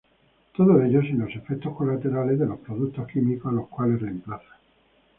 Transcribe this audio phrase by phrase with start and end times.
[0.57, 4.57] Todo ello sin los efectos colaterales de los productos químicos a los cuales reemplaza.